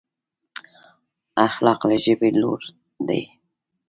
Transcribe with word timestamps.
اخلاق 1.47 1.79
له 1.89 1.95
ژبې 2.03 2.29
لوړ 2.41 2.61
دي. 3.07 3.23